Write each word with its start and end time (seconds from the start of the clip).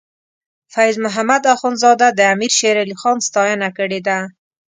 فیض 0.73 0.95
محمد 1.05 1.41
اخونزاده 1.55 2.07
د 2.13 2.19
امیر 2.33 2.51
شیر 2.59 2.75
علی 2.83 2.95
خان 3.01 3.17
ستاینه 3.27 3.69
کړې 3.77 3.99
ده. 4.07 4.17